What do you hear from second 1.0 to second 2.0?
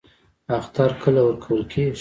کله ورکول کیږي؟